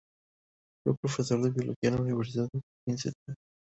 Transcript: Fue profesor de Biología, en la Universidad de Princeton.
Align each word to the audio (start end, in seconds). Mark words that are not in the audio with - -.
Fue 0.83 0.95
profesor 0.99 1.43
de 1.43 1.51
Biología, 1.51 1.89
en 1.89 1.95
la 1.97 2.01
Universidad 2.01 2.49
de 2.51 2.61
Princeton. 2.83 3.13